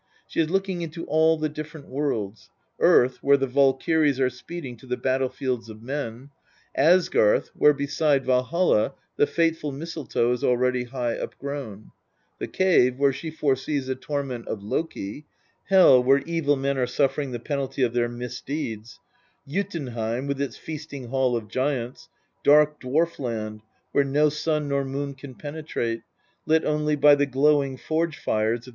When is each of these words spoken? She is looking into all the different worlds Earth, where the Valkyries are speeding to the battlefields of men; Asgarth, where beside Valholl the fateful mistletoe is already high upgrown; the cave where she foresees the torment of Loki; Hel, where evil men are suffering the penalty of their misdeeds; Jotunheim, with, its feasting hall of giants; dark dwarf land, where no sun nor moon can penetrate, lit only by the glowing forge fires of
She 0.25 0.39
is 0.39 0.49
looking 0.49 0.81
into 0.81 1.05
all 1.05 1.37
the 1.37 1.47
different 1.47 1.87
worlds 1.87 2.49
Earth, 2.79 3.21
where 3.21 3.37
the 3.37 3.45
Valkyries 3.45 4.19
are 4.19 4.31
speeding 4.31 4.75
to 4.77 4.87
the 4.87 4.97
battlefields 4.97 5.69
of 5.69 5.83
men; 5.83 6.31
Asgarth, 6.75 7.49
where 7.55 7.71
beside 7.75 8.25
Valholl 8.25 8.95
the 9.17 9.27
fateful 9.27 9.71
mistletoe 9.71 10.31
is 10.31 10.43
already 10.43 10.85
high 10.85 11.13
upgrown; 11.15 11.91
the 12.39 12.47
cave 12.47 12.97
where 12.97 13.13
she 13.13 13.29
foresees 13.29 13.85
the 13.85 13.93
torment 13.93 14.47
of 14.47 14.63
Loki; 14.63 15.27
Hel, 15.69 16.03
where 16.03 16.23
evil 16.25 16.55
men 16.55 16.79
are 16.79 16.87
suffering 16.87 17.29
the 17.29 17.37
penalty 17.39 17.83
of 17.83 17.93
their 17.93 18.09
misdeeds; 18.09 18.99
Jotunheim, 19.47 20.25
with, 20.25 20.41
its 20.41 20.57
feasting 20.57 21.09
hall 21.09 21.35
of 21.37 21.47
giants; 21.47 22.09
dark 22.43 22.81
dwarf 22.81 23.19
land, 23.19 23.61
where 23.91 24.03
no 24.03 24.29
sun 24.29 24.67
nor 24.67 24.83
moon 24.83 25.13
can 25.13 25.35
penetrate, 25.35 26.01
lit 26.47 26.65
only 26.65 26.95
by 26.95 27.13
the 27.13 27.27
glowing 27.27 27.77
forge 27.77 28.17
fires 28.17 28.65
of 28.67 28.69